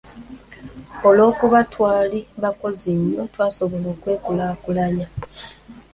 [1.07, 5.07] "Olw'okuba twali bakozi nnyo, twasobola okwekulaakulanya."